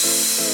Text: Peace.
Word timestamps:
Peace. 0.00 0.47